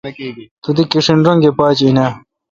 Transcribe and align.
تو 0.63 0.69
دی 0.75 0.83
کیݭن 0.91 1.19
رنگہ 1.27 1.51
پاج 1.59 1.77
این 1.85 1.97
اؘ۔ 2.03 2.07